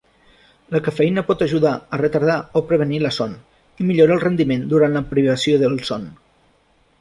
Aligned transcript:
La 0.75 0.79
cafeïna 0.85 1.23
pot 1.27 1.43
ajudar 1.45 1.73
a 1.75 1.99
retardar 2.01 2.37
o 2.59 2.63
prevenir 2.71 3.01
la 3.03 3.11
son, 3.19 3.35
i 3.83 3.87
millora 3.91 4.17
el 4.17 4.25
rendiment 4.25 4.65
durant 4.73 4.97
la 5.01 5.05
privació 5.13 5.61
del 5.67 5.79
son. 5.93 6.11